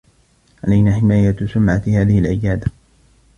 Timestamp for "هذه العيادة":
1.87-2.71